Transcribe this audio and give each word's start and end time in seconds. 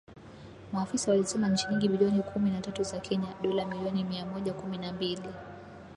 Maafisa 0.73 1.11
walisema 1.11 1.49
ni 1.49 1.57
shilingi 1.57 1.87
bilioni 1.87 2.23
kumi 2.23 2.49
na 2.49 2.61
tatu 2.61 2.83
za 2.83 2.99
Kenya 2.99 3.27
(dola 3.43 3.65
milioni 3.65 4.03
mia 4.03 4.25
moja 4.25 4.53
kumi 4.53 4.77
na 4.77 4.93
mbili) 4.93 5.29